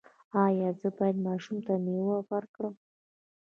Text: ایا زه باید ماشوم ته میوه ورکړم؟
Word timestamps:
ایا 0.45 0.69
زه 0.81 0.87
باید 0.97 1.17
ماشوم 1.27 1.57
ته 1.65 1.73
میوه 1.83 2.17
ورکړم؟ 2.31 2.73